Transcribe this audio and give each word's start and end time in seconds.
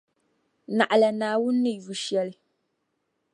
Naɣila 0.77 1.09
Naawuni 1.19 1.59
ni 1.63 1.71
yu 1.83 1.93
shɛli. 2.03 2.35